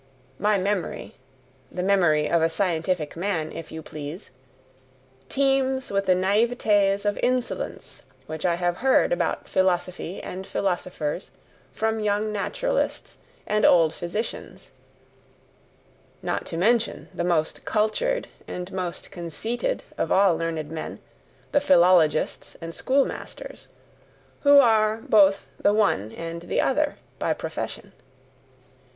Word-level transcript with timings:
My 0.39 0.57
memory 0.57 1.13
the 1.71 1.83
memory 1.83 2.27
of 2.27 2.41
a 2.41 2.49
scientific 2.49 3.15
man, 3.15 3.51
if 3.51 3.71
you 3.71 3.83
please! 3.83 4.31
teems 5.29 5.91
with 5.91 6.07
the 6.07 6.15
naivetes 6.15 7.05
of 7.05 7.19
insolence 7.21 8.01
which 8.25 8.43
I 8.43 8.55
have 8.55 8.77
heard 8.77 9.13
about 9.13 9.47
philosophy 9.47 10.19
and 10.23 10.47
philosophers 10.47 11.29
from 11.71 11.99
young 11.99 12.31
naturalists 12.31 13.19
and 13.45 13.63
old 13.63 13.93
physicians 13.93 14.71
(not 16.23 16.47
to 16.47 16.57
mention 16.57 17.09
the 17.13 17.23
most 17.23 17.63
cultured 17.63 18.27
and 18.47 18.71
most 18.71 19.11
conceited 19.11 19.83
of 19.99 20.11
all 20.11 20.35
learned 20.35 20.71
men, 20.71 20.97
the 21.51 21.61
philologists 21.61 22.57
and 22.59 22.73
schoolmasters, 22.73 23.67
who 24.41 24.57
are 24.59 24.97
both 24.97 25.45
the 25.59 25.73
one 25.73 26.11
and 26.13 26.41
the 26.41 26.59
other 26.59 26.95
by 27.19 27.33
profession). 27.33 27.91